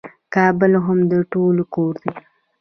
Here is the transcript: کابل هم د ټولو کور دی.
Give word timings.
کابل 0.33 0.73
هم 0.85 0.99
د 1.11 1.13
ټولو 1.31 1.63
کور 1.73 1.93
دی. 2.01 2.11